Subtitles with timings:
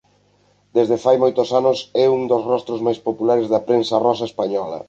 [0.75, 4.77] Desde fai moitos anos é un dos rostros máis populares da prensa rosa española.